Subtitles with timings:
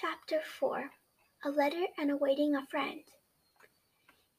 [0.00, 0.90] Chapter 4
[1.46, 3.00] A Letter and Awaiting a Friend.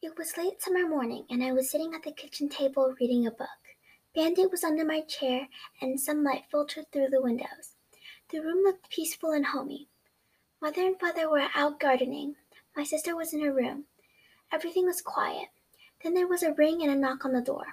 [0.02, 3.32] It was late summer morning, and I was sitting at the kitchen table reading a
[3.32, 3.50] book.
[4.16, 5.50] Band-Aid was under my chair,
[5.82, 7.76] and sunlight filtered through the windows.
[8.30, 9.90] The room looked peaceful and homey.
[10.62, 12.36] Mother and father were out gardening.
[12.78, 13.84] My sister was in her room.
[14.54, 15.50] Everything was quiet.
[16.02, 17.66] Then there was a ring and a knock on the door.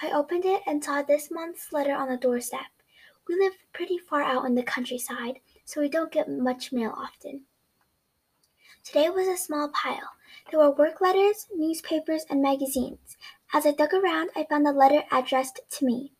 [0.00, 2.70] I opened it and saw this month's letter on the doorstep.
[3.30, 7.42] We live pretty far out in the countryside, so we don't get much mail often.
[8.82, 10.10] Today was a small pile.
[10.50, 13.16] There were work letters, newspapers, and magazines.
[13.54, 16.12] As I dug around, I found a letter addressed to me.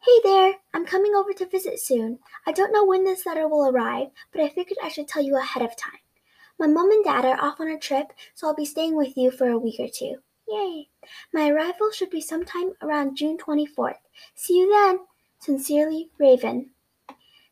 [0.00, 2.18] Hey there, I'm coming over to visit soon.
[2.48, 5.36] I don't know when this letter will arrive, but I figured I should tell you
[5.36, 6.00] ahead of time.
[6.58, 9.30] My mom and dad are off on a trip, so I'll be staying with you
[9.30, 10.16] for a week or two.
[10.48, 10.88] Yay!
[11.32, 14.00] My arrival should be sometime around June 24th.
[14.34, 14.98] See you then.
[15.40, 16.70] Sincerely, Raven.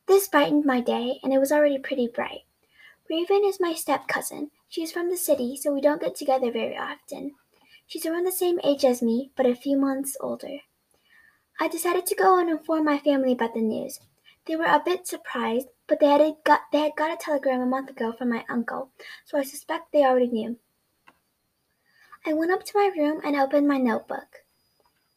[0.07, 2.43] This brightened my day, and it was already pretty bright.
[3.09, 4.51] Raven is my step cousin.
[4.69, 7.35] She is from the city, so we don't get together very often.
[7.87, 10.61] She's around the same age as me, but a few months older.
[11.61, 14.01] I decided to go and inform my family about the news.
[14.47, 17.67] They were a bit surprised, but they had got they had got a telegram a
[17.67, 18.91] month ago from my uncle,
[19.25, 20.59] so I suspect they already knew.
[22.27, 24.45] I went up to my room and opened my notebook.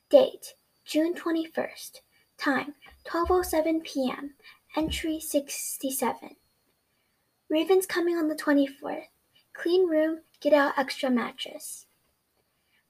[0.09, 2.02] Date: June 21st.
[2.38, 4.36] Time: 12:07 p.m.
[4.75, 6.36] Entry 67.
[7.50, 9.08] Raven's coming on the 24th.
[9.53, 11.86] Clean room, get out extra mattress.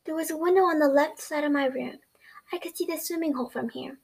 [0.06, 2.00] There was a window on the left side of my room.
[2.52, 4.00] I could see the swimming hole from here.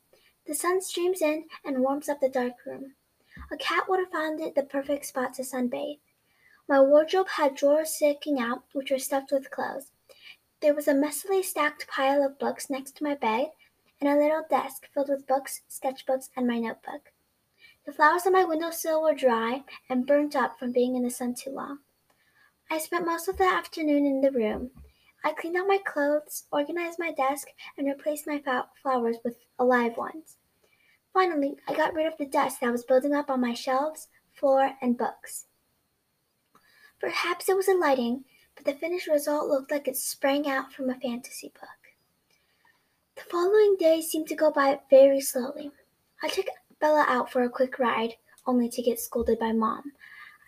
[0.45, 2.95] The sun streams in and warms up the dark room.
[3.51, 5.99] A cat would have found it the perfect spot to sunbathe.
[6.67, 9.91] My wardrobe had drawers sticking out, which were stuffed with clothes.
[10.61, 13.51] There was a messily stacked pile of books next to my bed,
[14.01, 17.13] and a little desk filled with books, sketchbooks, and my notebook.
[17.85, 21.35] The flowers on my windowsill were dry and burnt up from being in the sun
[21.35, 21.79] too long.
[22.69, 24.71] I spent most of the afternoon in the room.
[25.23, 27.47] I cleaned out my clothes, organized my desk,
[27.77, 28.41] and replaced my
[28.81, 30.37] flowers with alive ones.
[31.13, 34.71] Finally, I got rid of the dust that was building up on my shelves, floor,
[34.81, 35.45] and books.
[36.99, 38.23] Perhaps it was the lighting,
[38.55, 41.80] but the finished result looked like it sprang out from a fantasy book.
[43.15, 45.71] The following days seemed to go by very slowly.
[46.23, 46.47] I took
[46.79, 49.91] Bella out for a quick ride, only to get scolded by Mom.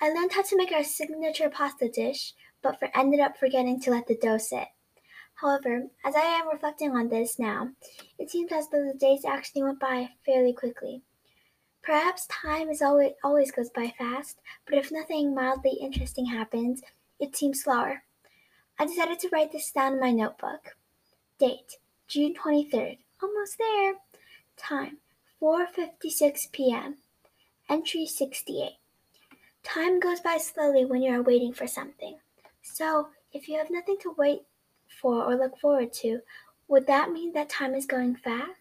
[0.02, 3.92] I learned how to make our signature pasta dish, but for, ended up forgetting to
[3.92, 4.68] let the dough sit.
[5.36, 7.72] However, as I am reflecting on this now,
[8.18, 11.02] it seems as though the days actually went by fairly quickly.
[11.82, 16.82] Perhaps time is always always goes by fast, but if nothing mildly interesting happens,
[17.20, 18.04] it seems slower.
[18.80, 20.78] I decided to write this down in my notebook.
[21.40, 21.78] Date:
[22.14, 23.00] June 23rd.
[23.24, 23.96] Almost there.
[24.56, 25.00] Time:
[25.42, 26.98] 4:56 p.m.
[27.68, 28.74] Entry 68.
[29.64, 32.20] Time goes by slowly when you are waiting for something.
[32.62, 34.44] So, if you have nothing to wait
[35.02, 36.20] for or look forward to,
[36.68, 38.52] would that mean that time is going fast?